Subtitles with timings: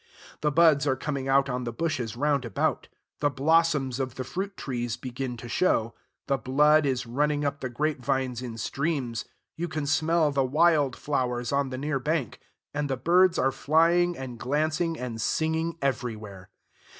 [0.41, 2.87] The buds are coming out on the bushes round about;
[3.19, 5.93] the blossoms of the fruit trees begin to show;
[6.25, 9.25] the blood is running up the grapevines in streams;
[9.55, 12.39] you can smell the Wild flowers on the near bank;
[12.73, 16.49] and the birds are flying and glancing and singing everywhere.